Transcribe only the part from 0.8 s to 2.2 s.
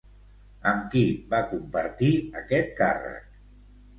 qui va compartir